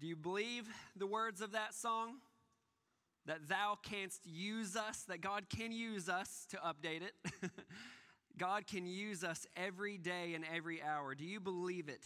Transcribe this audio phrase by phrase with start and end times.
[0.00, 2.16] Do you believe the words of that song?
[3.26, 7.14] That thou canst use us, that God can use us to update it.
[8.38, 11.14] God can use us every day and every hour.
[11.14, 12.04] Do you believe it?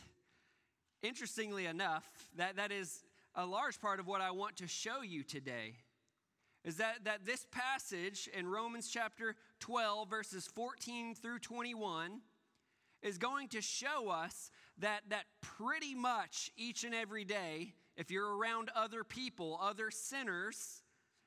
[1.03, 2.05] Interestingly enough,
[2.37, 5.75] that, that is a large part of what I want to show you today.
[6.65, 12.21] Is that, that this passage in Romans chapter 12, verses 14 through 21,
[13.03, 18.37] is going to show us that, that pretty much each and every day, if you're
[18.37, 20.83] around other people, other sinners,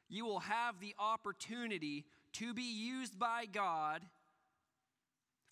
[0.09, 4.01] you will have the opportunity to be used by God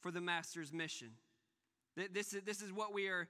[0.01, 1.11] for the Master's mission.
[2.11, 3.27] This is, this is what we are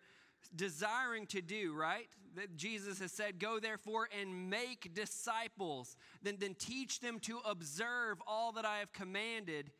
[0.55, 2.07] desiring to do, right?
[2.35, 8.21] That Jesus has said, Go therefore and make disciples, then, then teach them to observe
[8.25, 9.71] all that I have commanded.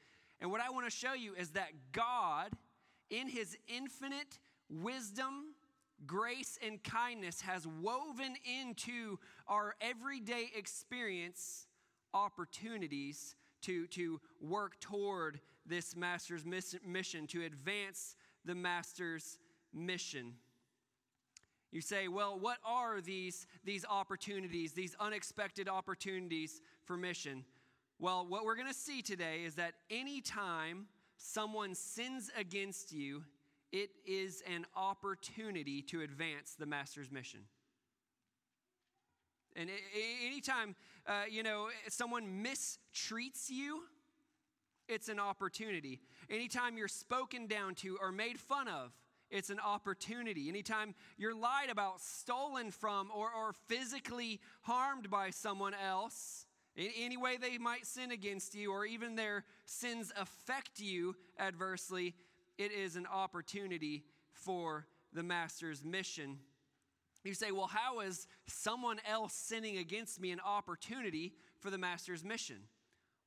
[0.42, 2.52] And what I want to show you is that God,
[3.10, 4.40] in his infinite
[4.70, 5.53] wisdom,
[6.08, 9.18] grace, and kindness, has woven into
[9.48, 11.68] our everyday experience
[12.14, 19.38] opportunities to, to work toward this master's mission, to advance the master's
[19.74, 20.34] mission.
[21.72, 27.46] You say, well, what are these, these opportunities, these unexpected opportunities for mission?
[28.00, 33.24] Well, what we're going to see today is that anytime someone sins against you,
[33.74, 37.42] it is an opportunity to advance the master's mission.
[39.56, 39.70] And
[40.24, 40.76] anytime,
[41.08, 43.82] uh, you know, someone mistreats you,
[44.88, 46.02] it's an opportunity.
[46.30, 48.94] Anytime you're spoken down to or made fun of,
[49.30, 50.50] it's an opportunity.
[50.50, 57.18] Anytime you're lied about, stolen from, or, or physically harmed by someone else, in any
[57.18, 62.16] way they might sin against you, or even their sins affect you adversely,
[62.58, 66.40] it is an opportunity for the Master's mission.
[67.24, 72.24] You say, well, how is someone else sinning against me an opportunity for the Master's
[72.24, 72.58] mission?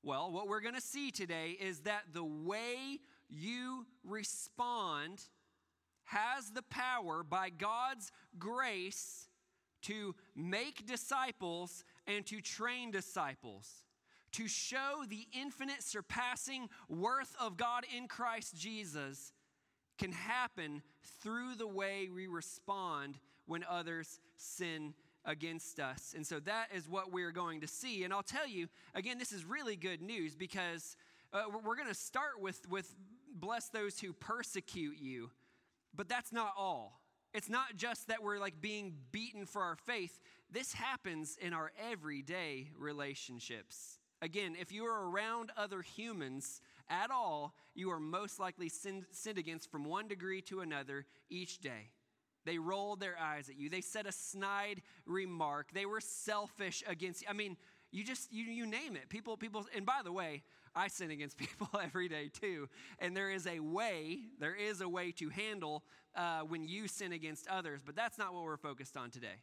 [0.03, 5.23] Well, what we're going to see today is that the way you respond
[6.05, 9.29] has the power by God's grace
[9.83, 13.83] to make disciples and to train disciples,
[14.37, 19.33] to show the infinite, surpassing worth of God in Christ Jesus
[19.99, 20.83] can happen
[21.23, 24.93] through the way we respond when others sin
[25.25, 26.13] against us.
[26.15, 28.05] And so that is what we're going to see.
[28.05, 30.97] And I'll tell you, again, this is really good news because
[31.33, 32.95] uh, we're going to start with, with
[33.35, 35.31] bless those who persecute you.
[35.95, 37.01] But that's not all.
[37.33, 40.21] It's not just that we're like being beaten for our faith.
[40.51, 43.99] This happens in our everyday relationships.
[44.23, 49.39] Again, if you are around other humans at all, you are most likely sinned, sinned
[49.39, 51.91] against from one degree to another each day.
[52.45, 53.69] They rolled their eyes at you.
[53.69, 55.73] They said a snide remark.
[55.73, 57.29] They were selfish against you.
[57.29, 57.57] I mean,
[57.97, 60.43] you just you, you name it people people and by the way
[60.75, 64.89] i sin against people every day too and there is a way there is a
[64.89, 65.83] way to handle
[66.15, 69.37] uh, when you sin against others but that's not what we're focused on today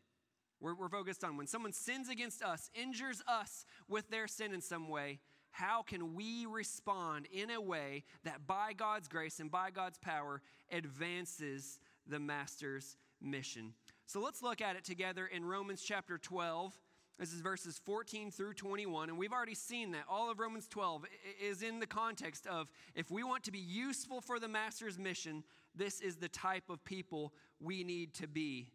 [0.64, 4.62] we're, we're focused on when someone sins against us, injures us with their sin in
[4.62, 5.20] some way,
[5.52, 10.42] how can we respond in a way that by God's grace and by God's power
[10.72, 13.74] advances the Master's mission?
[14.08, 16.74] So let's look at it together in Romans chapter 12.
[17.20, 19.10] This is verses 14 through 21.
[19.10, 21.06] And we've already seen that all of Romans 12
[21.46, 25.44] is in the context of if we want to be useful for the Master's mission,
[25.76, 28.70] this is the type of people we need to be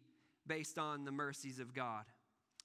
[0.49, 2.03] based on the mercies of God.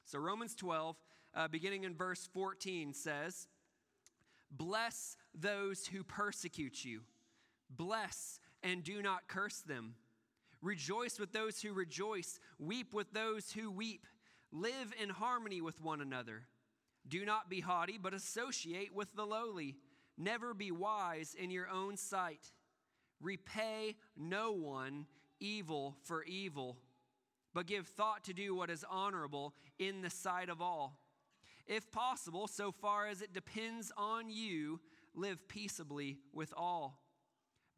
[0.06, 0.96] So, Romans 12,
[1.34, 3.46] uh, beginning in verse 14, says,
[4.50, 7.02] Bless those who persecute you,
[7.70, 9.94] bless and do not curse them.
[10.62, 14.06] Rejoice with those who rejoice, weep with those who weep.
[14.50, 16.44] Live in harmony with one another.
[17.06, 19.76] Do not be haughty, but associate with the lowly.
[20.16, 22.52] Never be wise in your own sight.
[23.20, 25.06] Repay no one
[25.38, 26.78] evil for evil
[27.54, 30.98] but give thought to do what is honorable in the sight of all.
[31.66, 34.80] If possible, so far as it depends on you,
[35.14, 37.00] live peaceably with all.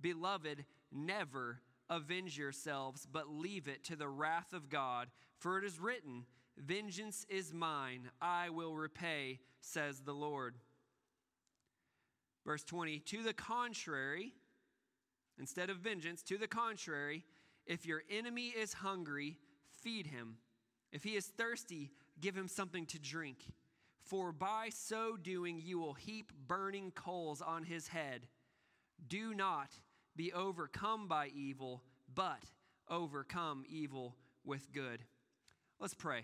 [0.00, 5.08] Beloved, never avenge yourselves, but leave it to the wrath of God,
[5.38, 6.24] for it is written,
[6.56, 10.56] Vengeance is mine, I will repay, says the Lord.
[12.46, 14.32] Verse 20, to the contrary,
[15.38, 17.24] instead of vengeance, to the contrary,
[17.66, 19.38] if your enemy is hungry,
[19.86, 20.38] feed him.
[20.90, 23.36] If he is thirsty, give him something to drink.
[24.00, 28.26] For by so doing, you will heap burning coals on his head.
[29.06, 29.68] Do not
[30.16, 32.40] be overcome by evil, but
[32.90, 35.04] overcome evil with good.
[35.78, 36.22] Let's pray.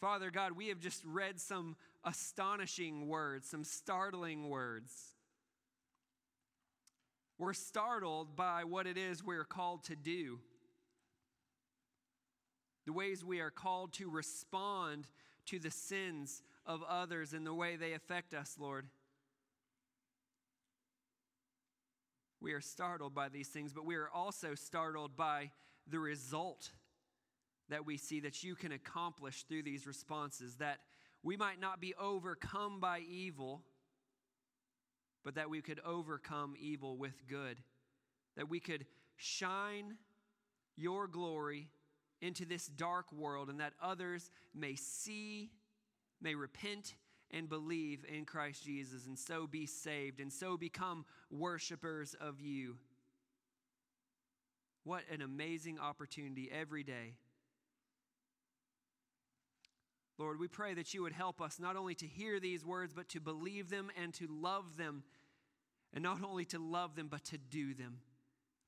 [0.00, 4.92] Father God, we have just read some astonishing words, some startling words.
[7.36, 10.38] We're startled by what it is we're called to do,
[12.86, 15.06] the ways we are called to respond
[15.46, 18.86] to the sins of others and the way they affect us, Lord.
[22.40, 25.50] We are startled by these things, but we are also startled by
[25.88, 26.70] the result
[27.70, 30.80] that we see that you can accomplish through these responses, that
[31.22, 33.62] we might not be overcome by evil,
[35.24, 37.58] but that we could overcome evil with good,
[38.36, 38.84] that we could
[39.16, 39.96] shine
[40.76, 41.70] your glory
[42.24, 45.50] into this dark world, and that others may see,
[46.20, 46.94] may repent,
[47.30, 52.76] and believe in Christ Jesus, and so be saved, and so become worshipers of you.
[54.84, 57.14] What an amazing opportunity every day
[60.16, 63.08] Lord, we pray that you would help us not only to hear these words, but
[63.10, 65.02] to believe them and to love them.
[65.92, 67.98] And not only to love them, but to do them,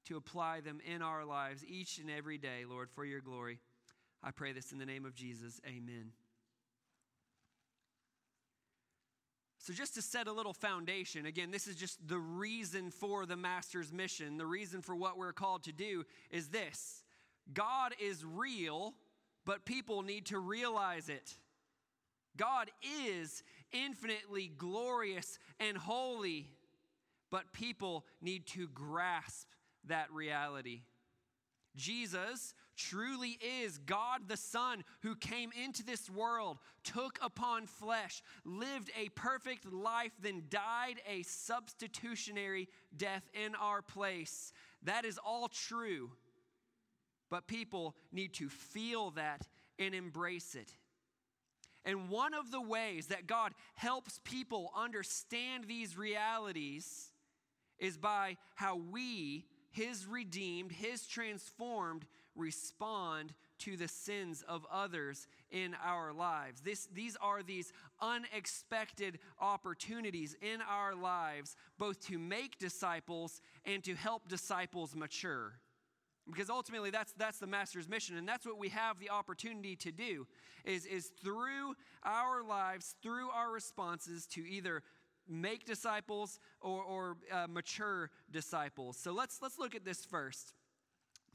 [0.06, 3.58] to apply them in our lives each and every day, Lord, for your glory.
[4.22, 5.60] I pray this in the name of Jesus.
[5.66, 6.12] Amen.
[9.58, 13.36] So, just to set a little foundation, again, this is just the reason for the
[13.36, 14.38] Master's mission.
[14.38, 17.02] The reason for what we're called to do is this
[17.52, 18.94] God is real
[19.46, 21.38] but people need to realize it.
[22.36, 22.70] God
[23.08, 23.42] is
[23.72, 26.50] infinitely glorious and holy,
[27.30, 29.46] but people need to grasp
[29.88, 30.82] that reality.
[31.76, 38.90] Jesus truly is God the Son who came into this world, took upon flesh, lived
[38.98, 44.52] a perfect life, then died a substitutionary death in our place.
[44.82, 46.12] That is all true.
[47.30, 49.46] But people need to feel that
[49.78, 50.72] and embrace it.
[51.84, 57.12] And one of the ways that God helps people understand these realities
[57.78, 59.44] is by how we,
[59.76, 66.62] His redeemed, His transformed, respond to the sins of others in our lives.
[66.62, 73.94] This, these are these unexpected opportunities in our lives, both to make disciples and to
[73.94, 75.60] help disciples mature.
[76.26, 79.92] Because ultimately that's that's the master's mission and that's what we have the opportunity to
[79.92, 80.26] do
[80.64, 84.82] is is through our lives, through our responses to either
[85.28, 88.96] make disciples or, or uh, mature disciples.
[88.96, 90.54] So let's let's look at this first.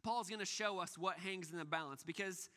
[0.03, 2.49] Paul's going to show us what hangs in the balance because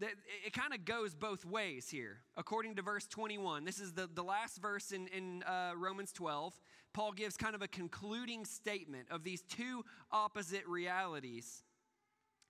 [0.00, 2.18] it kind of goes both ways here.
[2.36, 6.54] According to verse 21, this is the, the last verse in, in uh, Romans 12.
[6.92, 11.62] Paul gives kind of a concluding statement of these two opposite realities.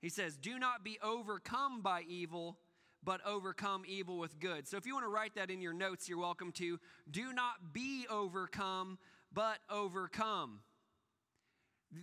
[0.01, 2.59] He says, Do not be overcome by evil,
[3.07, 4.69] but overcome evil with good.
[4.69, 6.79] So if you want to write that in your notes, you're welcome to.
[7.11, 8.99] Do not be overcome,
[9.33, 10.61] but overcome.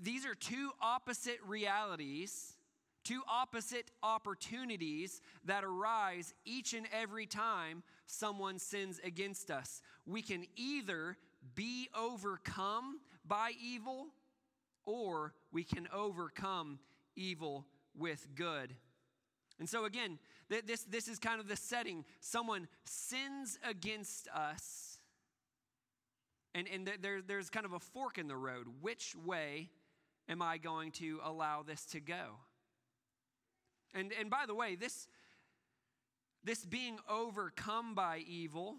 [0.01, 2.55] These are two opposite realities
[3.03, 9.81] Two opposite opportunities that arise each and every time someone sins against us.
[10.05, 11.17] We can either
[11.53, 14.07] be overcome by evil
[14.85, 16.79] or we can overcome
[17.17, 17.65] evil
[17.97, 18.73] with good.
[19.63, 22.03] And so, again, this, this is kind of the setting.
[22.19, 24.99] Someone sins against us,
[26.53, 28.67] and, and there, there's kind of a fork in the road.
[28.81, 29.69] Which way
[30.27, 32.39] am I going to allow this to go?
[33.93, 35.07] And, and by the way, this,
[36.43, 38.75] this being overcome by evil,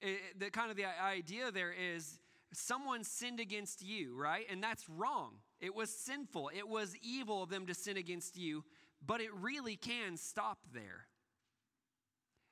[0.00, 2.20] it, the kind of the idea there is
[2.52, 4.46] someone sinned against you, right?
[4.48, 5.32] And that's wrong.
[5.60, 6.52] It was sinful.
[6.56, 8.62] It was evil of them to sin against you,
[9.06, 11.06] but it really can stop there.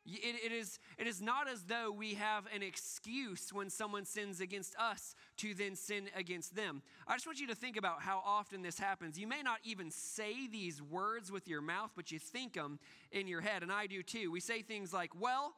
[0.07, 4.39] It, it, is, it is not as though we have an excuse when someone sins
[4.41, 6.83] against us to then sin against them.
[7.07, 9.19] I just want you to think about how often this happens.
[9.19, 12.79] You may not even say these words with your mouth, but you think them
[13.13, 14.31] in your head, and I do too.
[14.31, 15.55] We say things like, Well,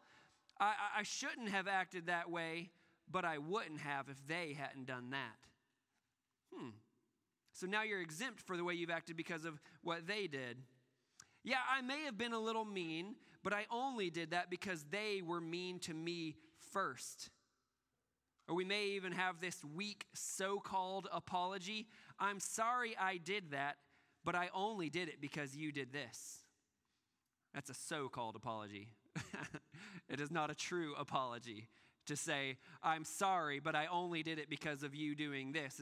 [0.60, 2.70] I, I shouldn't have acted that way,
[3.10, 5.36] but I wouldn't have if they hadn't done that.
[6.54, 6.70] Hmm.
[7.52, 10.58] So now you're exempt for the way you've acted because of what they did.
[11.46, 15.22] Yeah, I may have been a little mean, but I only did that because they
[15.24, 16.34] were mean to me
[16.72, 17.30] first.
[18.48, 21.86] Or we may even have this weak so called apology.
[22.18, 23.76] I'm sorry I did that,
[24.24, 26.42] but I only did it because you did this.
[27.54, 28.88] That's a so called apology.
[30.08, 31.68] it is not a true apology.
[32.06, 35.80] To say, I'm sorry, but I only did it because of you doing this.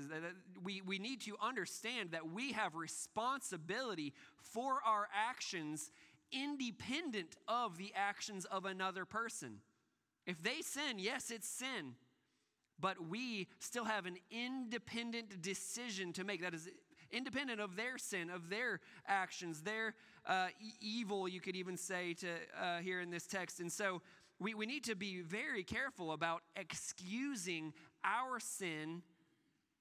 [0.62, 5.90] We, we need to understand that we have responsibility for our actions
[6.33, 9.59] independent of the actions of another person.
[10.26, 11.95] If they sin, yes, it's sin.
[12.81, 16.43] But we still have an independent decision to make.
[16.43, 16.69] That is
[17.12, 19.95] independent of their sin, of their actions, their
[20.26, 20.49] uh,
[20.81, 22.28] evil, you could even say to
[22.61, 23.61] uh, here in this text.
[23.61, 24.02] And so
[24.44, 27.72] we, we need to be very careful about excusing
[28.04, 29.00] our sin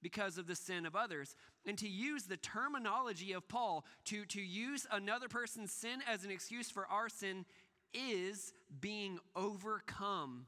[0.02, 1.36] because of the sin of others.
[1.66, 6.30] And to use the terminology of Paul, to, to use another person's sin as an
[6.30, 7.44] excuse for our sin,
[7.92, 10.46] is being overcome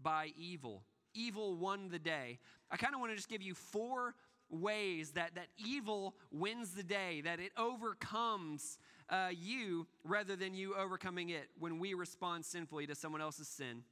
[0.00, 0.84] by evil.
[1.12, 2.38] Evil won the day.
[2.70, 4.14] I kind of want to just give you four
[4.48, 8.78] ways that, that evil wins the day, that it overcomes
[9.08, 13.82] uh, you rather than you overcoming it when we respond sinfully to someone else's sin.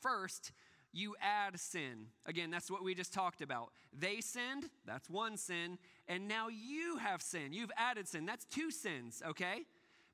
[0.00, 0.52] First,
[0.92, 2.06] you add sin.
[2.26, 3.72] Again, that's what we just talked about.
[3.92, 7.52] They sinned, that's one sin, and now you have sin.
[7.52, 8.26] You've added sin.
[8.26, 9.62] That's two sins, okay?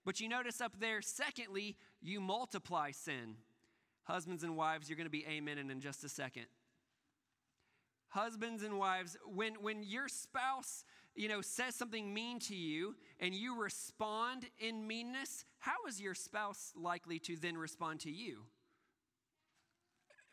[0.04, 3.36] But you notice up there, secondly, you multiply sin.
[4.04, 6.46] Husbands and wives, you're going to be amen in just a second.
[8.08, 13.34] Husbands and wives, when, when your spouse you know, says something mean to you and
[13.34, 18.44] you respond in meanness, how is your spouse likely to then respond to you?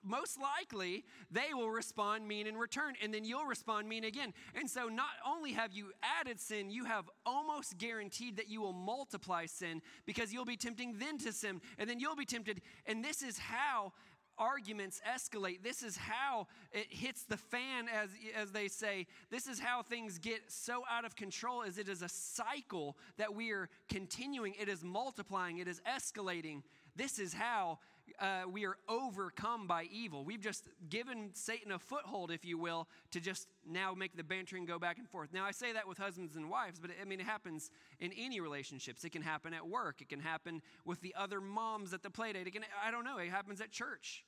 [0.08, 4.34] most likely they will respond mean in return, and then you'll respond mean again.
[4.56, 8.74] And so, not only have you added sin, you have almost guaranteed that you will
[8.74, 12.62] multiply sin because you'll be tempting then to sin, and then you'll be tempted.
[12.86, 13.94] And this is how
[14.38, 15.64] arguments escalate.
[15.64, 19.08] This is how it hits the fan, as, as they say.
[19.30, 23.34] This is how things get so out of control, as it is a cycle that
[23.34, 24.54] we are continuing.
[24.60, 26.64] It is multiplying, it is escalating.
[26.96, 27.80] This is how
[28.20, 30.24] uh, we are overcome by evil.
[30.24, 34.66] We've just given Satan a foothold, if you will, to just now make the bantering
[34.66, 35.34] go back and forth.
[35.34, 38.40] Now, I say that with husbands and wives, but I mean, it happens in any
[38.40, 39.04] relationships.
[39.04, 42.48] It can happen at work, it can happen with the other moms at the playdate.
[42.48, 44.24] It can, I don't know, it happens at church.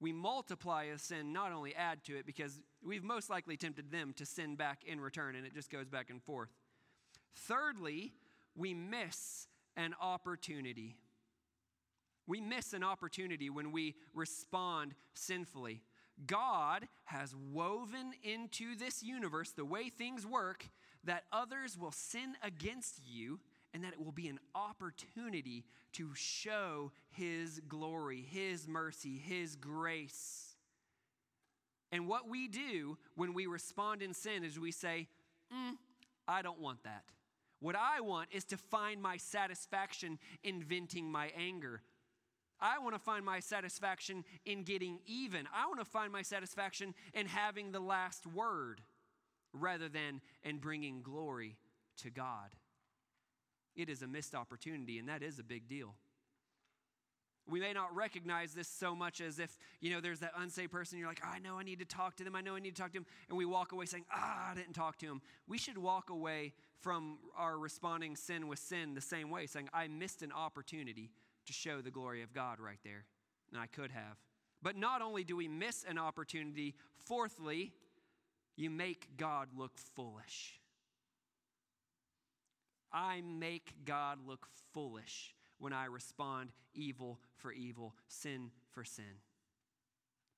[0.00, 4.12] We multiply a sin, not only add to it, because we've most likely tempted them
[4.16, 6.50] to sin back in return, and it just goes back and forth.
[7.34, 8.12] Thirdly,
[8.54, 10.96] we miss an opportunity.
[12.26, 15.82] We miss an opportunity when we respond sinfully.
[16.26, 20.68] God has woven into this universe the way things work
[21.04, 23.40] that others will sin against you
[23.74, 30.56] and that it will be an opportunity to show His glory, His mercy, His grace.
[31.90, 35.08] And what we do when we respond in sin is we say,
[35.52, 35.74] mm,
[36.26, 37.04] I don't want that.
[37.60, 41.82] What I want is to find my satisfaction in venting my anger.
[42.60, 45.48] I want to find my satisfaction in getting even.
[45.54, 48.80] I want to find my satisfaction in having the last word
[49.52, 51.56] rather than in bringing glory
[51.98, 52.50] to God.
[53.78, 55.94] It is a missed opportunity, and that is a big deal.
[57.48, 60.98] We may not recognize this so much as if, you know, there's that unsaved person,
[60.98, 62.74] you're like, oh, I know I need to talk to them, I know I need
[62.74, 65.22] to talk to them, and we walk away saying, ah, I didn't talk to him.
[65.46, 69.86] We should walk away from our responding sin with sin the same way, saying, I
[69.88, 71.10] missed an opportunity
[71.46, 73.04] to show the glory of God right there.
[73.52, 74.18] And I could have.
[74.60, 76.74] But not only do we miss an opportunity,
[77.06, 77.72] fourthly,
[78.56, 80.60] you make God look foolish.
[82.92, 89.20] I make God look foolish when I respond evil for evil, sin for sin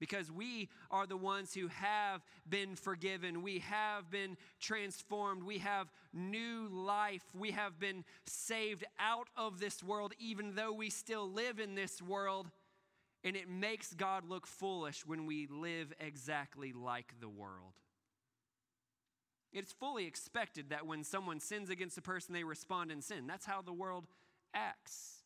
[0.00, 3.42] because we are the ones who have been forgiven.
[3.42, 5.44] We have been transformed.
[5.44, 7.22] We have new life.
[7.34, 12.02] We have been saved out of this world, even though we still live in this
[12.02, 12.50] world.
[13.22, 17.74] And it makes God look foolish when we live exactly like the world.
[19.52, 23.26] It's fully expected that when someone sins against a person, they respond in sin.
[23.26, 24.06] That's how the world
[24.54, 25.20] acts.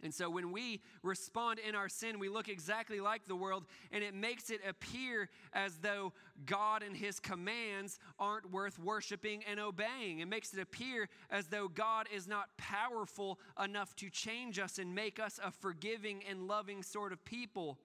[0.00, 4.04] And so when we respond in our sin, we look exactly like the world, and
[4.04, 6.12] it makes it appear as though
[6.46, 10.20] God and His commands aren't worth worshiping and obeying.
[10.20, 14.94] It makes it appear as though God is not powerful enough to change us and
[14.94, 17.78] make us a forgiving and loving sort of people.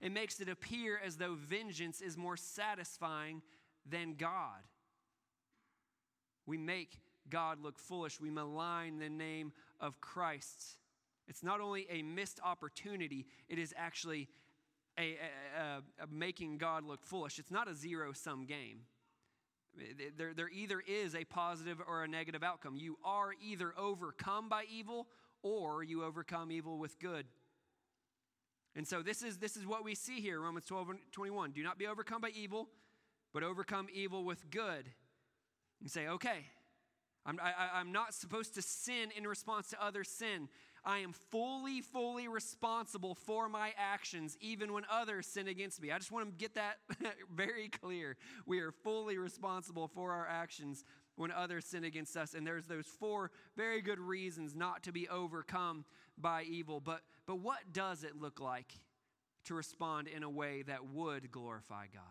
[0.00, 3.42] It makes it appear as though vengeance is more satisfying
[3.84, 4.62] than God.
[6.50, 10.78] We make God look foolish, we malign the name of Christ.
[11.28, 14.26] It's not only a missed opportunity, it is actually
[14.98, 15.16] a,
[15.56, 17.38] a, a, making God look foolish.
[17.38, 18.80] It's not a zero sum game.
[20.18, 22.74] There, there either is a positive or a negative outcome.
[22.74, 25.06] You are either overcome by evil
[25.44, 27.26] or you overcome evil with good.
[28.74, 31.52] And so this is this is what we see here, Romans 12 and 21.
[31.52, 32.70] Do not be overcome by evil,
[33.32, 34.90] but overcome evil with good.
[35.80, 36.46] You say, okay,
[37.24, 40.48] I'm, I, I'm not supposed to sin in response to other sin.
[40.84, 45.92] I am fully, fully responsible for my actions, even when others sin against me.
[45.92, 46.78] I just want to get that
[47.34, 48.16] very clear.
[48.46, 50.84] We are fully responsible for our actions
[51.16, 52.32] when others sin against us.
[52.32, 55.84] And there's those four very good reasons not to be overcome
[56.16, 56.80] by evil.
[56.80, 58.72] But, but what does it look like
[59.44, 62.02] to respond in a way that would glorify God?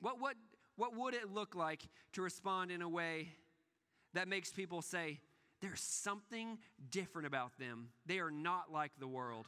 [0.00, 0.36] What, what,
[0.80, 3.28] what would it look like to respond in a way
[4.14, 5.20] that makes people say,
[5.60, 6.56] there's something
[6.90, 7.88] different about them.
[8.06, 9.46] They are not like the world.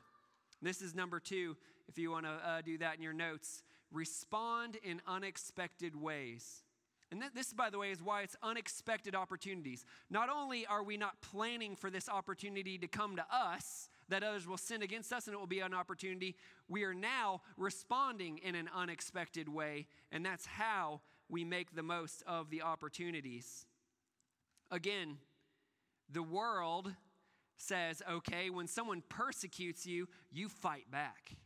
[0.61, 1.57] This is number two,
[1.89, 3.63] if you want to uh, do that in your notes.
[3.91, 6.65] Respond in unexpected ways.
[7.11, 9.87] And th- this, by the way, is why it's unexpected opportunities.
[10.11, 14.47] Not only are we not planning for this opportunity to come to us, that others
[14.47, 16.37] will sin against us and it will be an opportunity,
[16.69, 21.01] we are now responding in an unexpected way, and that's how
[21.33, 23.65] we make the most of the opportunities.
[24.71, 25.17] Again,
[26.13, 26.95] the world
[27.57, 31.37] says, okay, when someone persecutes you, you fight back.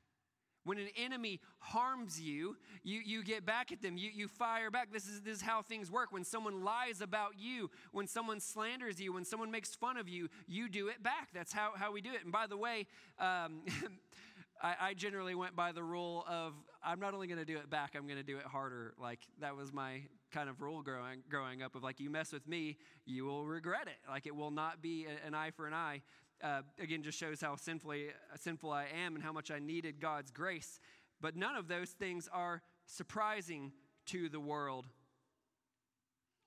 [0.65, 3.97] When an enemy harms you, you, you get back at them.
[3.97, 4.93] You, you fire back.
[4.93, 6.11] This is, this is how things work.
[6.11, 10.29] When someone lies about you, when someone slanders you, when someone makes fun of you,
[10.49, 11.29] you do it back.
[11.33, 12.25] That's how, how we do it.
[12.25, 12.89] And by the way,
[13.21, 13.61] um,
[14.63, 16.55] I, I, generally went by the rule of
[16.87, 18.95] I'm not only going to do it back, I'm going to do it harder.
[18.97, 20.03] Like that was my
[20.33, 23.89] kind of rule growing growing up of like you mess with me, you will regret
[23.89, 23.99] it.
[24.09, 26.03] Like it will not be an eye for an eye.
[26.43, 30.31] Uh, again, just shows how sinfully sinful I am and how much I needed God's
[30.31, 30.79] grace.
[31.21, 33.73] But none of those things are surprising
[34.07, 34.87] to the world.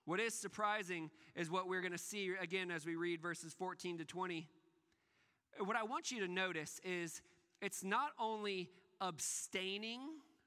[0.05, 3.98] What is surprising is what we're going to see again as we read verses 14
[3.98, 4.48] to 20.
[5.65, 7.22] What I want you to notice is
[7.62, 8.69] it's not only
[9.01, 10.01] abstaining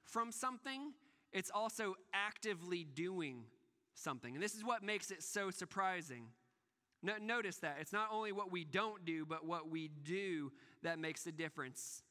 [0.04, 0.92] from something,
[1.32, 3.44] it's also actively doing
[3.94, 4.34] something.
[4.34, 6.26] And this is what makes it so surprising.
[7.02, 7.78] No, notice that.
[7.80, 12.02] It's not only what we don't do, but what we do that makes the difference.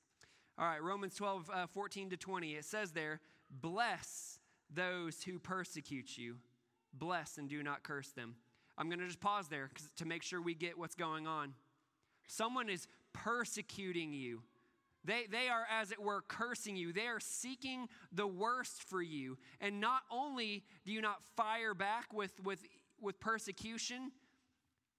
[0.57, 2.53] All right, Romans 12, uh, 14 to 20.
[2.53, 4.39] It says there, Bless
[4.73, 6.37] those who persecute you,
[6.93, 8.35] bless and do not curse them.
[8.77, 11.53] I'm going to just pause there to make sure we get what's going on.
[12.27, 14.41] Someone is persecuting you.
[15.03, 16.93] They, they are, as it were, cursing you.
[16.93, 19.37] They are seeking the worst for you.
[19.59, 22.63] And not only do you not fire back with, with,
[22.99, 24.11] with persecution,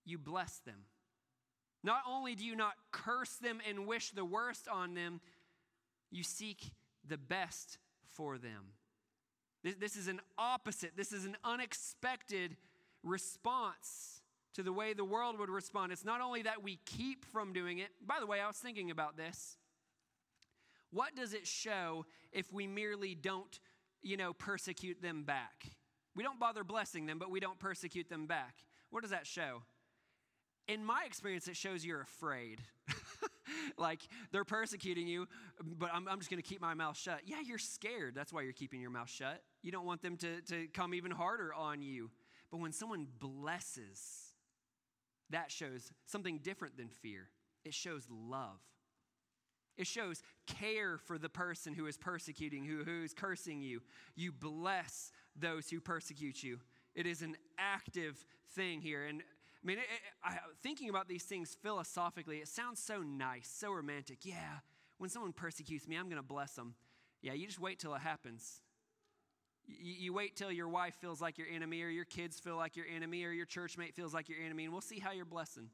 [0.05, 0.87] you bless them.
[1.85, 5.21] Not only do you not curse them and wish the worst on them,
[6.11, 6.73] you seek
[7.07, 7.79] the best
[8.13, 8.75] for them.
[9.63, 12.57] This, this is an opposite, this is an unexpected
[13.03, 14.21] response
[14.55, 15.93] to the way the world would respond.
[15.93, 18.91] It's not only that we keep from doing it, by the way, I was thinking
[18.91, 19.57] about this.
[20.93, 23.59] What does it show if we merely don't,
[24.03, 25.67] you know, persecute them back?
[26.15, 28.57] We don't bother blessing them, but we don't persecute them back.
[28.91, 29.63] What does that show?
[30.69, 32.61] In my experience, it shows you're afraid.
[33.79, 34.01] like
[34.31, 35.27] they're persecuting you,
[35.79, 37.23] but I'm, I'm just going to keep my mouth shut.
[37.25, 38.15] Yeah, you're scared.
[38.15, 39.43] That's why you're keeping your mouth shut.
[39.63, 42.11] You don't want them to, to come even harder on you.
[42.51, 44.35] But when someone blesses,
[45.31, 47.31] that shows something different than fear.
[47.65, 48.61] It shows love.
[49.77, 53.81] It shows care for the person who is persecuting, who, who is cursing you.
[54.15, 56.61] You bless those who persecute you.
[56.95, 59.07] It is an active thing here.
[59.07, 63.49] And I mean, it, it, I, thinking about these things philosophically, it sounds so nice,
[63.49, 64.19] so romantic.
[64.25, 64.59] Yeah,
[64.99, 66.75] when someone persecutes me, I'm going to bless them.
[67.23, 68.61] Yeah, you just wait till it happens.
[69.65, 72.77] You, you wait till your wife feels like your enemy, or your kids feel like
[72.77, 75.25] your enemy, or your church mate feels like your enemy, and we'll see how you're
[75.25, 75.71] blessing.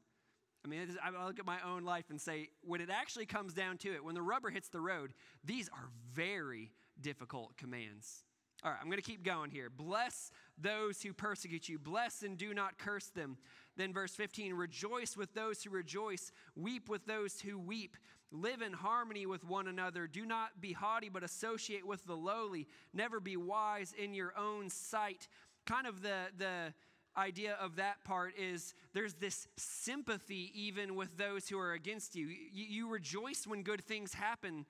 [0.63, 3.77] I mean, I look at my own life and say, when it actually comes down
[3.79, 8.23] to it, when the rubber hits the road, these are very difficult commands.
[8.63, 9.69] All right, I'm going to keep going here.
[9.69, 13.37] Bless those who persecute you, bless and do not curse them.
[13.77, 17.95] Then, verse 15 rejoice with those who rejoice, weep with those who weep.
[18.31, 20.05] Live in harmony with one another.
[20.05, 22.67] Do not be haughty, but associate with the lowly.
[22.93, 25.27] Never be wise in your own sight.
[25.65, 26.73] Kind of the, the,
[27.17, 32.27] idea of that part is there's this sympathy even with those who are against you.
[32.27, 34.65] You, you rejoice when good things happen,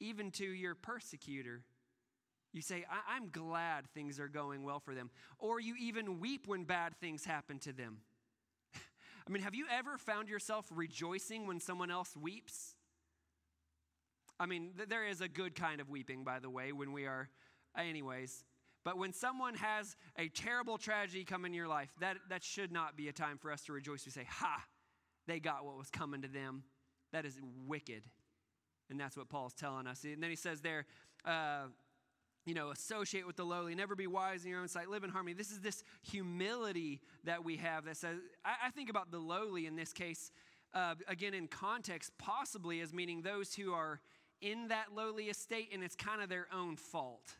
[0.00, 1.62] even to your persecutor.
[2.52, 5.10] You say, I- am glad things are going well for them.
[5.38, 7.98] Or you even weep when bad things happen to them.
[8.74, 12.74] I mean, have you ever found yourself rejoicing when someone else weeps?
[14.38, 17.06] I mean, th- there is a good kind of weeping, by the way, when we
[17.06, 17.28] are,
[17.76, 18.44] anyways.
[18.84, 22.96] But when someone has a terrible tragedy come in your life, that, that should not
[22.96, 24.04] be a time for us to rejoice.
[24.04, 24.64] We say, Ha,
[25.26, 26.64] they got what was coming to them.
[27.12, 28.02] That is wicked.
[28.90, 30.04] And that's what Paul's telling us.
[30.04, 30.86] And then he says there,
[31.24, 31.66] uh,
[32.44, 35.10] you know, associate with the lowly, never be wise in your own sight, live in
[35.10, 35.34] harmony.
[35.34, 39.66] This is this humility that we have that says, I, I think about the lowly
[39.66, 40.32] in this case,
[40.74, 44.00] uh, again, in context, possibly as meaning those who are
[44.40, 47.36] in that lowly estate and it's kind of their own fault.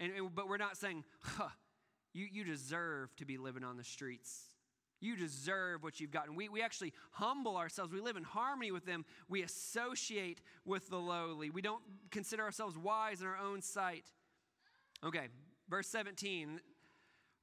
[0.00, 1.48] And, and, but we're not saying, huh,
[2.12, 4.46] you, you deserve to be living on the streets.
[5.00, 6.34] You deserve what you've gotten.
[6.34, 7.92] We, we actually humble ourselves.
[7.92, 9.04] We live in harmony with them.
[9.28, 11.50] We associate with the lowly.
[11.50, 14.04] We don't consider ourselves wise in our own sight.
[15.04, 15.28] Okay,
[15.68, 16.60] verse 17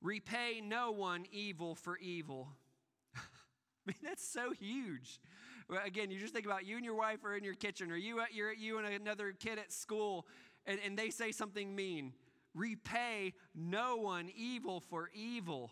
[0.04, 2.50] repay no one evil for evil.
[3.16, 3.20] I
[3.88, 5.20] mean, that's so huge.
[5.84, 8.22] Again, you just think about you and your wife are in your kitchen, or you,
[8.32, 10.28] you're, you and another kid at school,
[10.68, 12.14] and, and they say something mean.
[12.58, 15.72] Repay no one evil for evil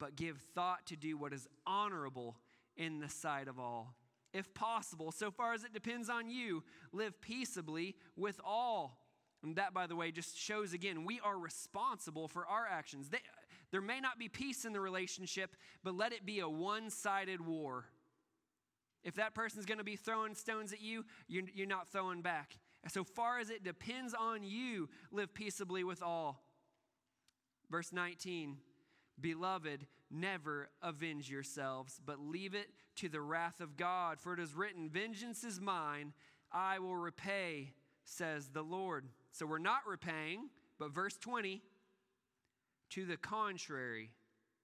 [0.00, 2.36] but give thought to do what is honorable
[2.76, 3.94] in the sight of all.
[4.32, 8.98] If possible, so far as it depends on you, live peaceably with all.
[9.42, 13.08] And that, by the way, just shows again we are responsible for our actions.
[13.10, 13.18] They,
[13.70, 17.40] there may not be peace in the relationship, but let it be a one sided
[17.40, 17.84] war.
[19.02, 22.58] If that person's going to be throwing stones at you, you're, you're not throwing back.
[22.88, 26.42] So far as it depends on you, live peaceably with all.
[27.70, 28.56] Verse 19
[29.20, 34.18] Beloved, never avenge yourselves, but leave it to the wrath of God.
[34.18, 36.14] For it is written, Vengeance is mine,
[36.50, 39.06] I will repay, says the Lord.
[39.32, 41.62] So we're not repaying, but verse 20,
[42.90, 44.10] to the contrary.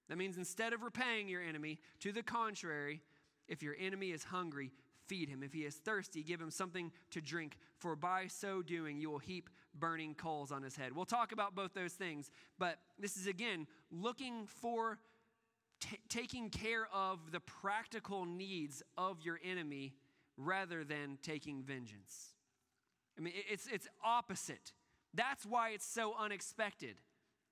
[0.09, 3.01] That means instead of repaying your enemy, to the contrary,
[3.47, 4.71] if your enemy is hungry,
[5.07, 5.43] feed him.
[5.43, 9.19] If he is thirsty, give him something to drink, for by so doing, you will
[9.19, 10.95] heap burning coals on his head.
[10.95, 14.99] We'll talk about both those things, but this is again looking for
[15.79, 19.93] t- taking care of the practical needs of your enemy
[20.37, 22.33] rather than taking vengeance.
[23.17, 24.73] I mean, it's, it's opposite.
[25.13, 26.95] That's why it's so unexpected.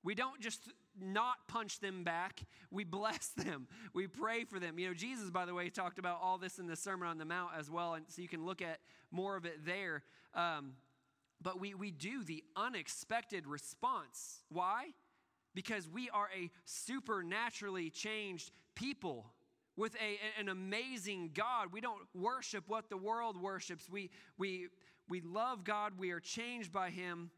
[0.06, 0.62] We don't just
[1.02, 4.80] not punch them back, we bless them, we pray for them.
[4.80, 7.26] You know, Jesus, by the way, talked about all this in the Sermon on the
[7.26, 8.80] Mount as well, and so you can look at
[9.12, 10.04] more of it there.
[10.36, 10.74] Um,
[11.42, 14.44] but we, we do the unexpected response.
[14.50, 14.92] Why?
[15.54, 19.26] Because we are a supernaturally changed people
[19.76, 21.74] with a, an amazing God.
[21.74, 23.90] We don't worship what the world worships.
[23.90, 24.68] We, we,
[25.10, 27.32] we love God, we are changed by Him,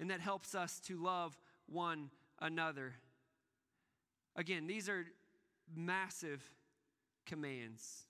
[0.00, 1.38] and that helps us to love
[1.72, 2.94] one another.
[4.36, 5.04] Again, these are
[5.74, 6.42] massive
[7.26, 8.04] commands.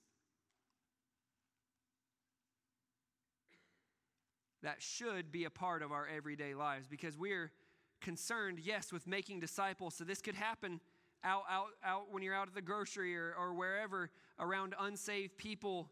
[4.61, 7.51] That should be a part of our everyday lives because we're
[7.99, 9.95] concerned, yes, with making disciples.
[9.95, 10.79] So this could happen
[11.23, 15.89] out, out, out when you're out at the grocery or, or wherever around unsaved people.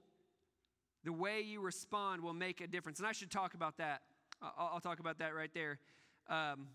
[1.04, 3.00] The way you respond will make a difference.
[3.00, 4.02] And I should talk about that.
[4.42, 5.80] I'll, I'll talk about that right there.
[6.30, 6.68] Um,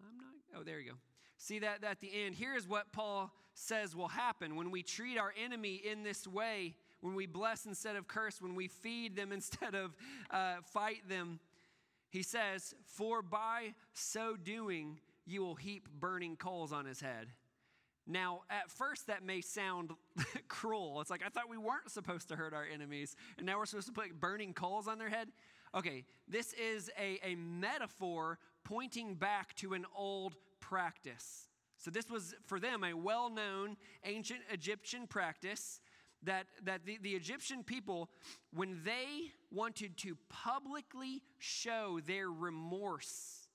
[0.00, 0.96] I'm not, oh, there you go.
[1.38, 2.34] See that at the end.
[2.34, 6.74] Here is what Paul says will happen when we treat our enemy in this way,
[7.00, 9.94] when we bless instead of curse, when we feed them instead of
[10.30, 11.40] uh, fight them.
[12.10, 17.28] He says, For by so doing, you will heap burning coals on his head.
[18.06, 19.90] Now, at first, that may sound
[20.48, 21.00] cruel.
[21.00, 23.88] It's like, I thought we weren't supposed to hurt our enemies, and now we're supposed
[23.88, 25.28] to put burning coals on their head.
[25.74, 31.48] Okay, this is a, a metaphor pointing back to an old practice.
[31.78, 35.80] So, this was for them a well known ancient Egyptian practice
[36.24, 38.10] that, that the, the Egyptian people,
[38.52, 43.46] when they wanted to publicly show their remorse,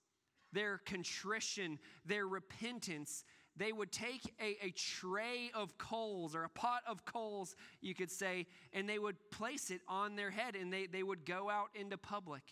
[0.54, 3.26] their contrition, their repentance,
[3.58, 8.12] they would take a, a tray of coals or a pot of coals, you could
[8.12, 11.68] say, and they would place it on their head and they, they would go out
[11.76, 12.44] into public.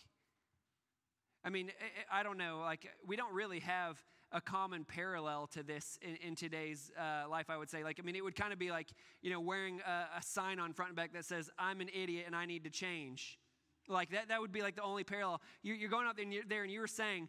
[1.44, 1.70] I mean,
[2.12, 6.36] I don't know, like, we don't really have a common parallel to this in, in
[6.36, 7.82] today's uh, life, I would say.
[7.82, 8.88] Like, I mean, it would kind of be like,
[9.22, 12.24] you know, wearing a, a, sign on front and back that says, I'm an idiot
[12.26, 13.38] and I need to change.
[13.88, 15.40] Like, that, that would be like the only parallel.
[15.62, 17.28] You're, you're going out there and, you're, there and you're saying,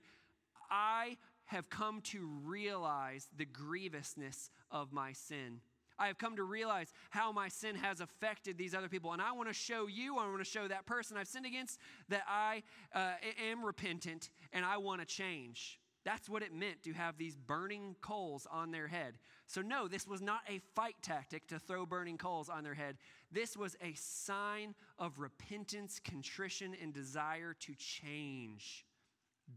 [0.70, 5.62] I have come to realize the grievousness of my sin.
[6.02, 9.14] I have come to realize how my sin has affected these other people.
[9.14, 11.80] And I want to show you, I want to show that person I've sinned against
[12.10, 12.64] that I
[12.96, 15.80] uh, am repentant and I want to change.
[16.04, 19.20] That's what it meant to have these burning coals on their head.
[19.46, 22.98] So, no, this was not a fight tactic to throw burning coals on their head.
[23.32, 28.88] This was a sign of repentance, contrition, and desire to change.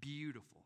[0.00, 0.63] Beautiful.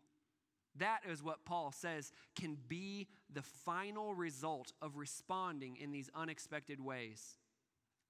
[0.79, 6.81] That is what Paul says can be the final result of responding in these unexpected
[6.81, 7.39] ways.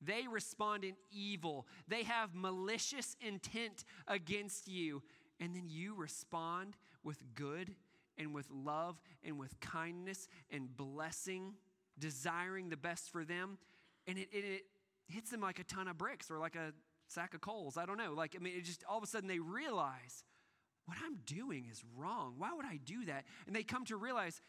[0.00, 1.66] They respond in evil.
[1.88, 5.02] They have malicious intent against you.
[5.40, 7.74] And then you respond with good
[8.16, 11.54] and with love and with kindness and blessing,
[11.98, 13.58] desiring the best for them.
[14.06, 14.62] And it, it, it
[15.08, 16.72] hits them like a ton of bricks or like a
[17.08, 17.76] sack of coals.
[17.76, 18.14] I don't know.
[18.14, 20.24] Like, I mean, it just all of a sudden they realize
[20.88, 22.34] what I'm doing is wrong.
[22.38, 23.24] Why would I do that?
[23.46, 24.40] And they come to realize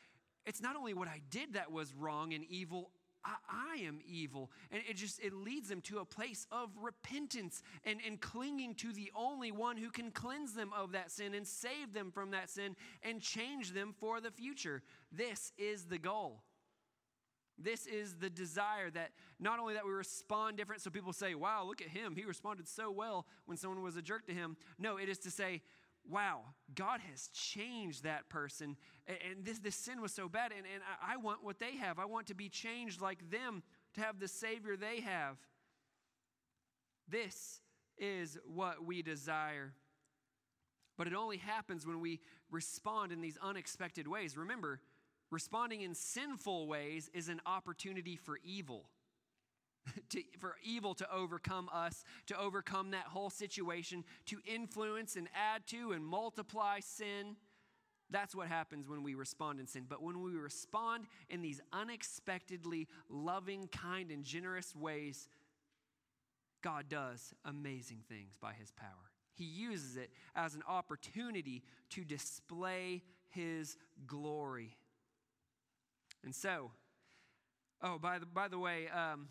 [0.45, 2.91] it's not only what I did that was wrong and evil,
[3.25, 4.49] I, I, am evil.
[4.71, 8.93] And it just it leads them to a place of repentance and, and clinging to
[8.93, 12.49] the only one who can cleanse them of that sin and save them from that
[12.49, 14.81] sin and change them for the future.
[15.11, 16.43] This is the goal.
[17.61, 21.65] This is the desire that not only that we respond different, so people say, wow,
[21.65, 22.15] look at him.
[22.15, 24.55] He responded so well when someone was a jerk to him.
[24.77, 25.61] No, it is to say,
[26.09, 26.41] wow,
[26.73, 28.75] God has changed that person.
[29.07, 31.99] And this, this sin was so bad, and, and I want what they have.
[31.99, 33.63] I want to be changed like them,
[33.95, 35.37] to have the Savior they have.
[37.07, 37.61] This
[37.97, 39.73] is what we desire.
[40.97, 42.19] But it only happens when we
[42.51, 44.37] respond in these unexpected ways.
[44.37, 44.79] Remember,
[45.31, 48.89] responding in sinful ways is an opportunity for evil.
[50.09, 55.65] to, for evil to overcome us, to overcome that whole situation, to influence and add
[55.67, 57.35] to and multiply sin.
[58.11, 59.85] That's what happens when we respond in sin.
[59.87, 65.29] But when we respond in these unexpectedly loving, kind, and generous ways,
[66.61, 68.89] God does amazing things by his power.
[69.35, 74.75] He uses it as an opportunity to display his glory.
[76.23, 76.71] And so,
[77.81, 79.29] oh, by the, by the way, um,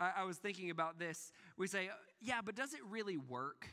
[0.00, 1.30] I, I was thinking about this.
[1.56, 3.68] We say, yeah, but does it really work?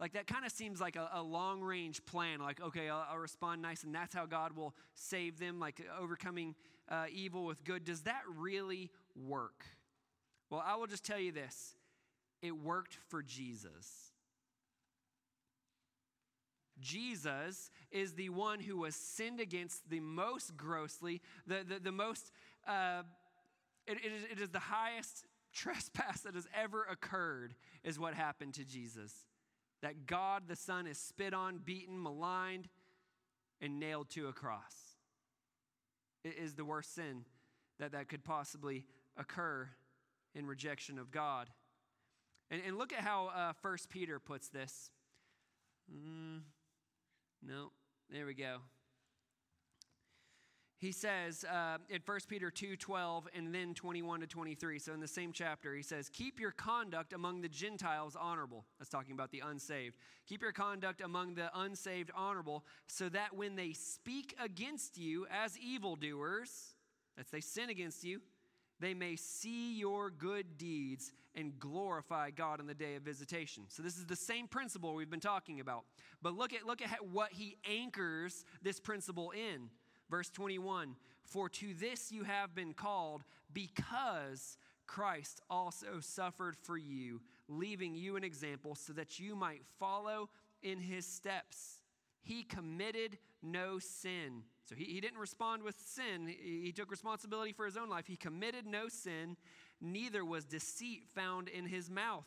[0.00, 2.40] Like that kind of seems like a, a long range plan.
[2.40, 6.54] Like, okay, I'll, I'll, respond nice, and that's how God will save them, like overcoming
[6.88, 7.84] uh, evil with good.
[7.84, 9.64] Does that really work?
[10.48, 11.74] Well, I will just tell you this
[12.42, 14.10] it worked for Jesus.
[16.80, 22.32] Jesus is the one who was sinned against the most grossly, the, the, the most,
[22.66, 23.02] uh,
[23.86, 28.54] it, it, is, it is the highest trespass that has ever occurred is what happened
[28.54, 29.12] to Jesus.
[29.82, 32.68] That God the Son is spit on, beaten, maligned,
[33.60, 34.74] and nailed to a cross.
[36.24, 37.24] It is the worst sin
[37.78, 38.84] that, that could possibly
[39.16, 39.68] occur
[40.34, 41.48] in rejection of God.
[42.50, 44.90] And, and look at how uh, 1 Peter puts this.
[45.90, 46.40] Mm,
[47.42, 47.72] no,
[48.10, 48.58] there we go
[50.80, 55.00] he says uh, in 1 peter 2 12 and then 21 to 23 so in
[55.00, 58.64] the same chapter he says keep your conduct among the gentiles honorable.
[58.78, 59.96] That's talking about the unsaved.
[60.26, 65.58] Keep your conduct among the unsaved honorable so that when they speak against you as
[65.58, 66.74] evildoers
[67.16, 68.20] that's they sin against you
[68.80, 73.64] they may see your good deeds and glorify god in the day of visitation.
[73.68, 75.84] So this is the same principle we've been talking about.
[76.22, 79.68] But look at look at what he anchors this principle in
[80.10, 87.20] Verse 21 For to this you have been called, because Christ also suffered for you,
[87.48, 90.28] leaving you an example so that you might follow
[90.62, 91.80] in his steps.
[92.22, 94.42] He committed no sin.
[94.68, 96.26] So he, he didn't respond with sin.
[96.26, 98.06] He, he took responsibility for his own life.
[98.06, 99.36] He committed no sin,
[99.80, 102.26] neither was deceit found in his mouth.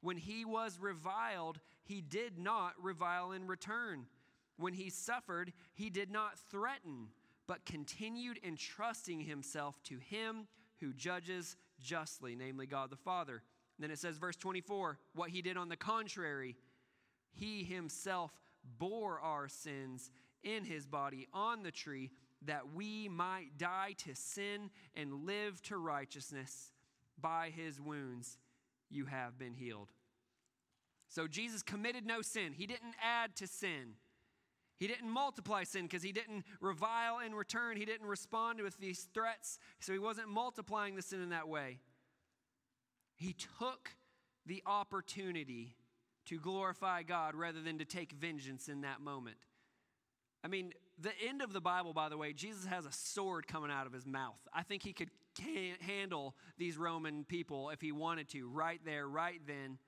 [0.00, 4.06] When he was reviled, he did not revile in return.
[4.56, 7.08] When he suffered, he did not threaten,
[7.46, 10.46] but continued entrusting himself to him
[10.80, 13.42] who judges justly, namely God the Father.
[13.78, 16.56] then it says, verse 24, what he did on the contrary,
[17.32, 18.30] he himself
[18.78, 20.10] bore our sins
[20.42, 22.10] in his body on the tree,
[22.44, 26.72] that we might die to sin and live to righteousness.
[27.20, 28.38] By his wounds
[28.90, 29.92] you have been healed.
[31.08, 33.94] So Jesus committed no sin, he didn't add to sin.
[34.82, 37.76] He didn't multiply sin because he didn't revile in return.
[37.76, 39.60] He didn't respond with these threats.
[39.78, 41.78] So he wasn't multiplying the sin in that way.
[43.14, 43.90] He took
[44.44, 45.76] the opportunity
[46.24, 49.36] to glorify God rather than to take vengeance in that moment.
[50.42, 53.70] I mean, the end of the Bible, by the way, Jesus has a sword coming
[53.70, 54.40] out of his mouth.
[54.52, 55.10] I think he could
[55.78, 59.78] handle these Roman people if he wanted to, right there, right then.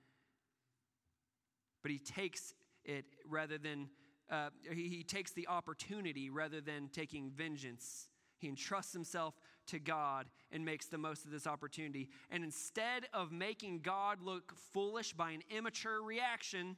[1.81, 2.53] But he takes
[2.85, 3.89] it rather than
[4.31, 8.07] uh, he, he takes the opportunity rather than taking vengeance.
[8.37, 9.35] He entrusts himself
[9.67, 12.09] to God and makes the most of this opportunity.
[12.29, 16.75] And instead of making God look foolish by an immature reaction,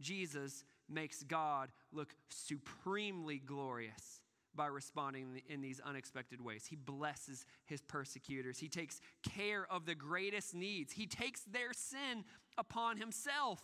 [0.00, 4.20] Jesus makes God look supremely glorious
[4.54, 6.66] by responding in these unexpected ways.
[6.68, 8.58] He blesses his persecutors.
[8.58, 10.92] He takes care of the greatest needs.
[10.92, 12.24] He takes their sin
[12.56, 13.60] upon himself.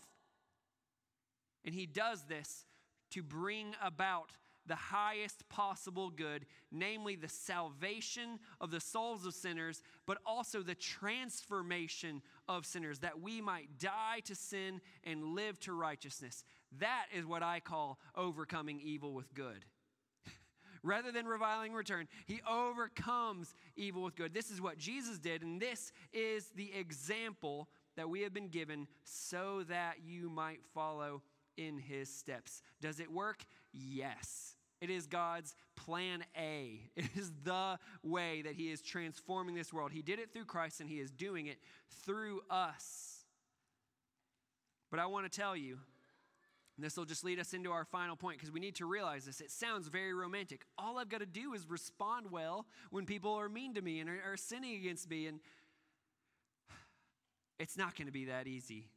[1.64, 2.64] And he does this
[3.10, 4.32] to bring about
[4.66, 10.74] the highest possible good, namely the salvation of the souls of sinners, but also the
[10.74, 16.44] transformation of sinners, that we might die to sin and live to righteousness.
[16.78, 19.64] That is what I call overcoming evil with good.
[20.84, 24.32] Rather than reviling return, he overcomes evil with good.
[24.32, 28.86] This is what Jesus did, and this is the example that we have been given
[29.04, 31.22] so that you might follow
[31.56, 32.62] in his steps.
[32.80, 33.44] Does it work?
[33.72, 34.56] Yes.
[34.80, 36.80] It is God's plan A.
[36.96, 39.92] It is the way that He is transforming this world.
[39.92, 41.58] He did it through Christ and He is doing it
[42.04, 43.24] through us.
[44.90, 45.78] But I want to tell you,
[46.78, 49.40] this will just lead us into our final point because we need to realize this.
[49.40, 50.62] It sounds very romantic.
[50.78, 54.08] All I've got to do is respond well when people are mean to me and
[54.08, 55.26] are, are sinning against me.
[55.26, 55.40] And
[57.58, 58.88] it's not going to be that easy.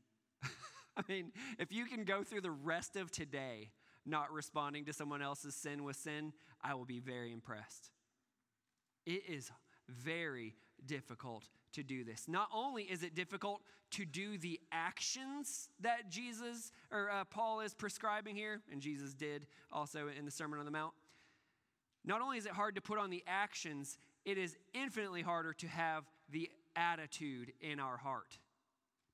[0.97, 3.71] I mean, if you can go through the rest of today
[4.06, 7.89] not responding to someone else's sin with sin, I will be very impressed.
[9.06, 9.51] It is
[9.88, 12.25] very difficult to do this.
[12.27, 17.73] Not only is it difficult to do the actions that Jesus or uh, Paul is
[17.73, 20.93] prescribing here, and Jesus did also in the Sermon on the Mount,
[22.06, 25.67] not only is it hard to put on the actions, it is infinitely harder to
[25.67, 28.38] have the attitude in our heart.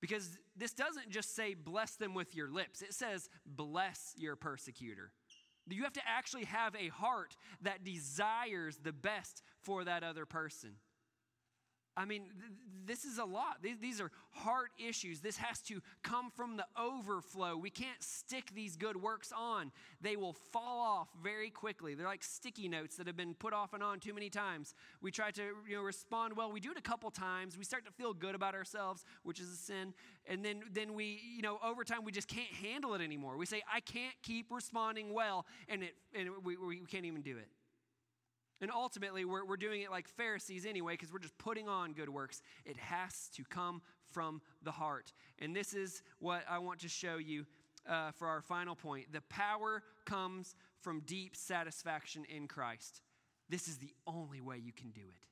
[0.01, 5.11] Because this doesn't just say bless them with your lips, it says bless your persecutor.
[5.67, 10.71] You have to actually have a heart that desires the best for that other person.
[11.99, 12.51] I mean, th-
[12.85, 13.61] this is a lot.
[13.61, 15.19] These, these are heart issues.
[15.19, 17.57] This has to come from the overflow.
[17.57, 21.93] We can't stick these good works on, they will fall off very quickly.
[21.93, 24.73] They're like sticky notes that have been put off and on too many times.
[25.01, 26.51] We try to you know, respond well.
[26.51, 27.57] We do it a couple times.
[27.57, 29.93] We start to feel good about ourselves, which is a sin.
[30.25, 33.35] And then, then we, you know, over time, we just can't handle it anymore.
[33.35, 37.37] We say, I can't keep responding well, and, it, and we, we can't even do
[37.37, 37.49] it.
[38.61, 42.09] And ultimately, we're, we're doing it like Pharisees anyway, because we're just putting on good
[42.09, 42.41] works.
[42.65, 45.13] It has to come from the heart.
[45.39, 47.45] And this is what I want to show you
[47.87, 49.11] uh, for our final point.
[49.11, 53.01] The power comes from deep satisfaction in Christ.
[53.49, 55.25] This is the only way you can do it.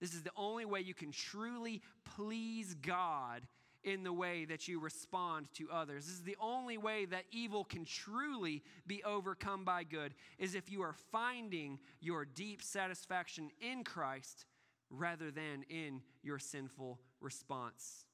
[0.00, 1.82] This is the only way you can truly
[2.16, 3.46] please God
[3.84, 6.06] in the way that you respond to others.
[6.06, 10.70] This is the only way that evil can truly be overcome by good is if
[10.70, 14.46] you are finding your deep satisfaction in Christ
[14.90, 18.06] rather than in your sinful response.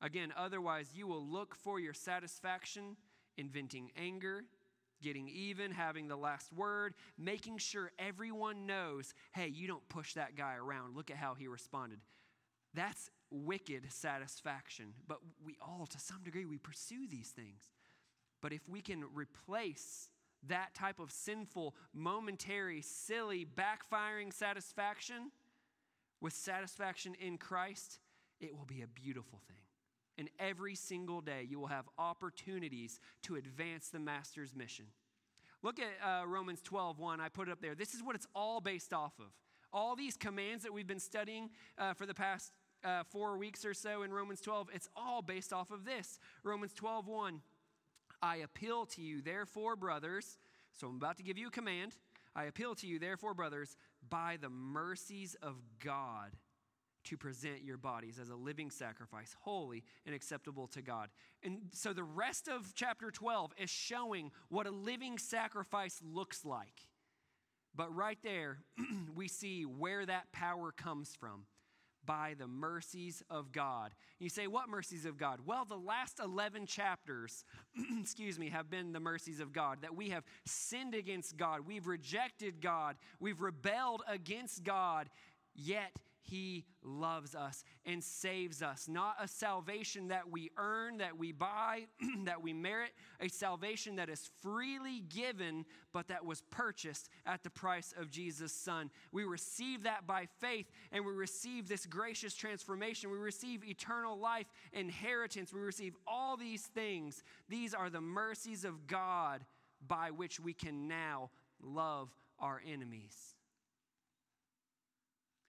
[0.00, 2.96] Again, otherwise you will look for your satisfaction
[3.36, 4.44] in venting anger,
[5.02, 10.36] getting even, having the last word, making sure everyone knows, hey, you don't push that
[10.36, 10.96] guy around.
[10.96, 11.98] Look at how he responded.
[12.78, 14.94] That's wicked satisfaction.
[15.08, 17.72] But we all, to some degree, we pursue these things.
[18.40, 20.10] But if we can replace
[20.46, 25.32] that type of sinful, momentary, silly, backfiring satisfaction
[26.20, 27.98] with satisfaction in Christ,
[28.40, 29.56] it will be a beautiful thing.
[30.16, 34.86] And every single day, you will have opportunities to advance the Master's mission.
[35.64, 37.20] Look at uh, Romans 12, 1.
[37.20, 37.74] I put it up there.
[37.74, 39.32] This is what it's all based off of.
[39.72, 42.52] All these commands that we've been studying uh, for the past
[42.84, 46.18] uh, four weeks or so in Romans 12, it's all based off of this.
[46.42, 47.40] Romans 12, 1.
[48.22, 50.38] I appeal to you, therefore, brothers.
[50.72, 51.96] So I'm about to give you a command.
[52.34, 53.76] I appeal to you, therefore, brothers,
[54.08, 56.36] by the mercies of God,
[57.04, 61.08] to present your bodies as a living sacrifice, holy and acceptable to God.
[61.42, 66.86] And so the rest of chapter 12 is showing what a living sacrifice looks like.
[67.74, 68.58] But right there,
[69.14, 71.44] we see where that power comes from
[72.04, 73.94] by the mercies of God.
[74.18, 75.40] You say, What mercies of God?
[75.44, 77.44] Well, the last 11 chapters,
[78.00, 81.86] excuse me, have been the mercies of God, that we have sinned against God, we've
[81.86, 85.08] rejected God, we've rebelled against God,
[85.54, 85.92] yet
[86.28, 88.86] he loves us and saves us.
[88.88, 91.86] Not a salvation that we earn, that we buy,
[92.24, 97.50] that we merit, a salvation that is freely given, but that was purchased at the
[97.50, 98.90] price of Jesus' Son.
[99.12, 103.10] We receive that by faith, and we receive this gracious transformation.
[103.10, 105.52] We receive eternal life, inheritance.
[105.52, 107.22] We receive all these things.
[107.48, 109.44] These are the mercies of God
[109.86, 111.30] by which we can now
[111.62, 113.34] love our enemies.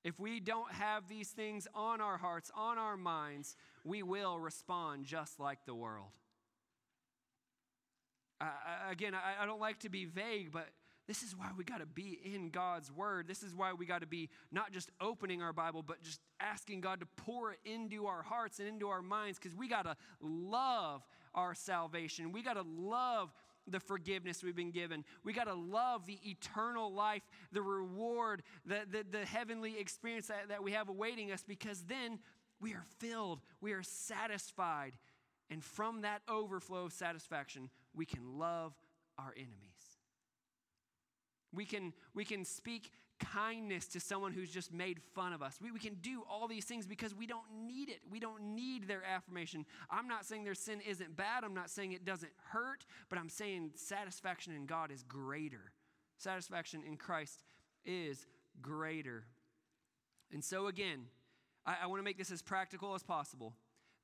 [0.04, 5.06] If we don't have these things on our hearts, on our minds, we will respond
[5.06, 6.10] just like the world.
[8.89, 10.70] Again, I, I don't like to be vague, but
[11.10, 13.28] This is why we got to be in God's word.
[13.28, 16.82] This is why we got to be not just opening our Bible, but just asking
[16.82, 19.97] God to pour it into our hearts and into our minds because we got to
[20.22, 21.02] love
[21.34, 22.32] our salvation.
[22.32, 23.34] We got to love
[23.72, 25.03] the forgiveness we've been given.
[25.24, 30.49] We got to love the eternal life, the reward, the, the, the heavenly experience that,
[30.49, 32.20] that we have awaiting us because then
[32.59, 34.93] we are filled, we are satisfied.
[35.49, 38.74] And from that overflow of satisfaction, we can love
[39.17, 39.53] our enemies.
[41.51, 45.59] We can, we can speak kindness to someone who's just made fun of us.
[45.61, 47.99] We, we can do all these things because we don't need it.
[48.09, 49.65] We don't need their affirmation.
[49.89, 51.43] I'm not saying their sin isn't bad.
[51.43, 55.72] I'm not saying it doesn't hurt, but I'm saying satisfaction in God is greater.
[56.17, 57.43] Satisfaction in Christ
[57.86, 58.26] is
[58.61, 59.24] greater.
[60.32, 61.05] And so, again,
[61.65, 63.53] I, I want to make this as practical as possible.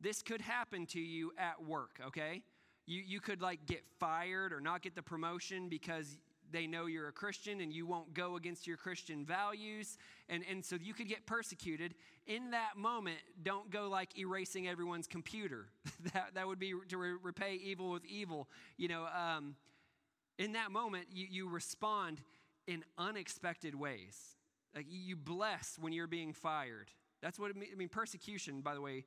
[0.01, 2.43] This could happen to you at work, okay?
[2.85, 6.17] You, you could like get fired or not get the promotion because
[6.55, 9.97] they know you're a Christian and you won't go against your Christian values.
[10.29, 11.95] And, and so you could get persecuted.
[12.27, 15.67] In that moment, don't go like erasing everyone's computer.
[16.13, 18.47] that, that would be to re- repay evil with evil.
[18.77, 19.55] You know, um,
[20.37, 22.21] in that moment, you, you respond
[22.67, 24.17] in unexpected ways.
[24.75, 26.89] Like you bless when you're being fired.
[27.21, 27.57] That's what it.
[27.71, 29.05] I mean, persecution, by the way,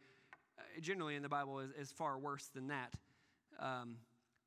[0.59, 2.93] uh, generally in the Bible is, is far worse than that.
[3.61, 3.97] Um,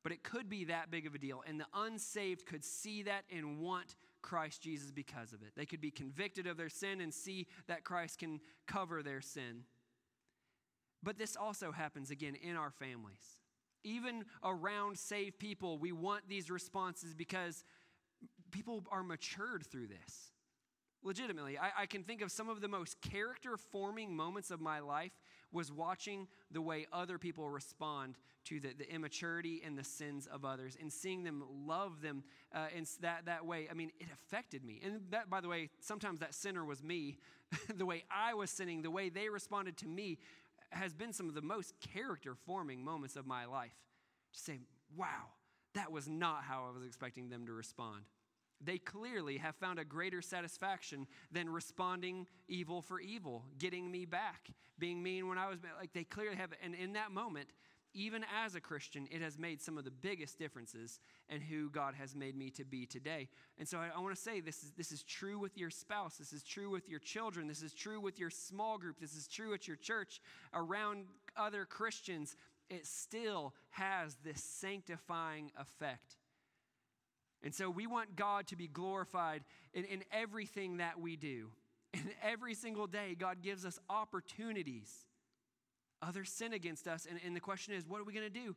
[0.02, 1.42] but it could be that big of a deal.
[1.46, 5.52] And the unsaved could see that and want Christ Jesus because of it.
[5.56, 9.64] They could be convicted of their sin and see that Christ can cover their sin.
[11.02, 13.40] But this also happens again in our families.
[13.84, 17.64] Even around saved people, we want these responses because
[18.52, 20.32] people are matured through this.
[21.02, 24.78] Legitimately, I, I can think of some of the most character forming moments of my
[24.78, 25.10] life
[25.52, 30.44] was watching the way other people respond to the, the immaturity and the sins of
[30.44, 32.24] others and seeing them love them
[32.54, 33.68] uh, in that, that way.
[33.70, 34.80] I mean, it affected me.
[34.84, 37.18] And that, by the way, sometimes that sinner was me.
[37.76, 40.18] the way I was sinning, the way they responded to me
[40.70, 43.74] has been some of the most character forming moments of my life.
[44.32, 44.58] To say,
[44.96, 45.28] wow,
[45.74, 48.02] that was not how I was expecting them to respond
[48.64, 54.50] they clearly have found a greater satisfaction than responding evil for evil, getting me back,
[54.78, 57.48] being mean when I was like they clearly have and in that moment,
[57.94, 61.94] even as a Christian, it has made some of the biggest differences in who God
[61.94, 63.28] has made me to be today.
[63.58, 66.16] And so I, I want to say this is, this is true with your spouse.
[66.16, 67.46] This is true with your children.
[67.46, 68.98] This is true with your small group.
[68.98, 70.20] This is true at your church,
[70.54, 71.04] around
[71.36, 72.36] other Christians.
[72.70, 76.16] It still has this sanctifying effect.
[77.42, 79.42] And so we want God to be glorified
[79.74, 81.50] in, in everything that we do.
[81.94, 84.90] And every single day, God gives us opportunities.
[86.00, 87.06] Others sin against us.
[87.08, 88.56] And, and the question is, what are we going to do?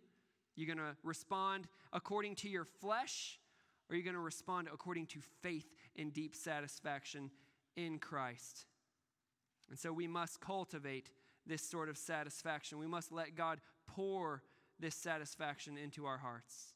[0.56, 3.38] You're going to respond according to your flesh,
[3.90, 5.68] or are you going to respond according to faith
[5.98, 7.30] and deep satisfaction
[7.76, 8.68] in Christ?
[9.70, 11.10] And so we must cultivate
[11.46, 12.78] this sort of satisfaction.
[12.78, 14.44] We must let God pour
[14.80, 16.75] this satisfaction into our hearts.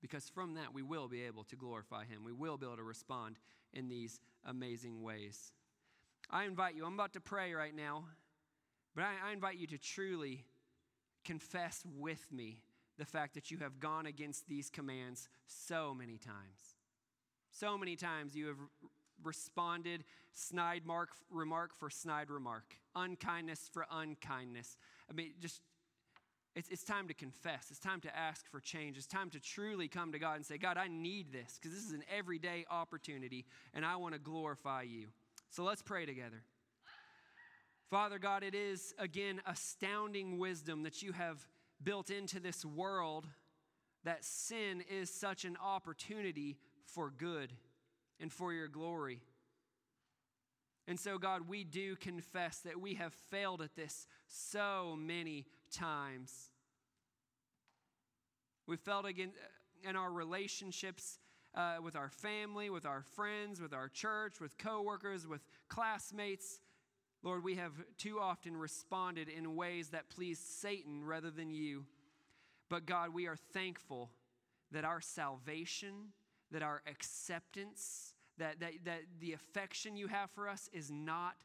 [0.00, 2.24] Because from that, we will be able to glorify Him.
[2.24, 3.36] We will be able to respond
[3.72, 5.52] in these amazing ways.
[6.30, 8.04] I invite you, I'm about to pray right now,
[8.94, 10.44] but I, I invite you to truly
[11.24, 12.62] confess with me
[12.98, 16.76] the fact that you have gone against these commands so many times.
[17.50, 18.58] So many times you have
[19.22, 24.76] responded snide mark, remark for snide remark, unkindness for unkindness.
[25.10, 25.62] I mean, just
[26.58, 27.68] it's, it's time to confess.
[27.70, 28.96] It's time to ask for change.
[28.96, 31.86] It's time to truly come to God and say, God, I need this because this
[31.86, 35.06] is an everyday opportunity and I want to glorify you.
[35.50, 36.42] So let's pray together.
[37.90, 41.46] Father God, it is again astounding wisdom that you have
[41.82, 43.24] built into this world
[44.02, 47.52] that sin is such an opportunity for good
[48.18, 49.20] and for your glory.
[50.88, 56.50] And so, God, we do confess that we have failed at this so many times.
[58.66, 59.32] We felt again
[59.86, 61.18] in our relationships
[61.54, 66.60] uh, with our family, with our friends, with our church, with coworkers, with classmates.
[67.22, 71.84] Lord, we have too often responded in ways that please Satan rather than you.
[72.70, 74.10] But God, we are thankful
[74.72, 76.12] that our salvation,
[76.50, 81.36] that our acceptance, that, that, that the affection you have for us is not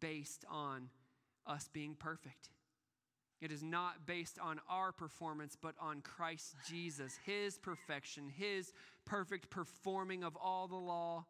[0.00, 0.88] based on
[1.46, 2.50] us being perfect.
[3.40, 8.72] It is not based on our performance, but on Christ Jesus, His perfection, His
[9.04, 11.26] perfect performing of all the law.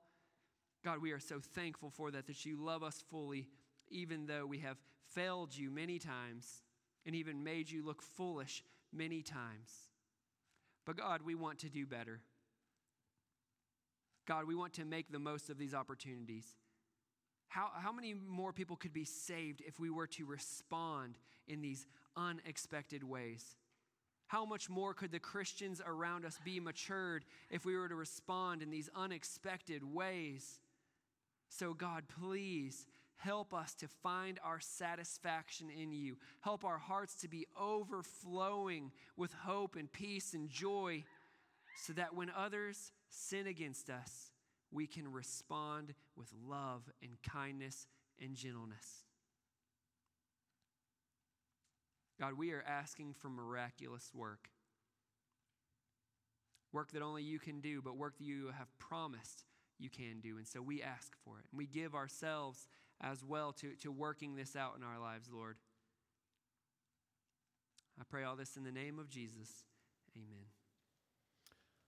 [0.85, 3.49] God, we are so thankful for that, that you love us fully,
[3.89, 4.77] even though we have
[5.15, 6.63] failed you many times
[7.07, 9.89] and even made you look foolish many times.
[10.85, 12.21] But God, we want to do better.
[14.27, 16.47] God, we want to make the most of these opportunities.
[17.49, 21.87] How, how many more people could be saved if we were to respond in these
[22.17, 23.57] unexpected ways?
[24.27, 28.63] How much more could the Christians around us be matured if we were to respond
[28.63, 30.61] in these unexpected ways?
[31.51, 36.17] So, God, please help us to find our satisfaction in you.
[36.41, 41.05] Help our hearts to be overflowing with hope and peace and joy
[41.77, 44.31] so that when others sin against us,
[44.71, 47.87] we can respond with love and kindness
[48.21, 49.05] and gentleness.
[52.19, 54.49] God, we are asking for miraculous work.
[56.73, 59.45] Work that only you can do, but work that you have promised
[59.79, 60.39] you can do.
[60.39, 61.45] And so we ask for it.
[61.51, 62.67] And we give ourselves
[63.01, 65.57] as well to, to working this out in our lives, Lord.
[68.01, 69.65] I pray all this in the name of Jesus.
[70.17, 70.62] Amen.